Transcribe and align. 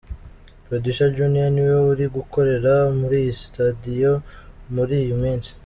Producer 0.67 1.07
Junior 1.17 1.47
ni 1.51 1.61
we 1.67 1.75
uri 1.91 2.05
gukorera 2.15 2.73
muri 2.99 3.15
iyi 3.23 3.33
studio 3.43 4.11
muri 4.75 4.93
iyi 5.03 5.15
minsi. 5.21 5.51